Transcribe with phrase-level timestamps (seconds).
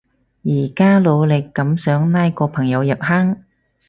[0.43, 3.43] 而家努力噉想拉個朋友入坑